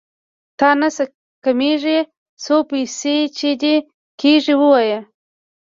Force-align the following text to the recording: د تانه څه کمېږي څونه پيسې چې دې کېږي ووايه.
د 0.03 0.03
تانه 0.59 0.89
څه 0.95 1.03
کمېږي 1.45 1.99
څونه 2.43 2.67
پيسې 2.69 3.17
چې 3.37 3.49
دې 3.61 3.75
کېږي 4.21 4.53
ووايه. 4.57 4.99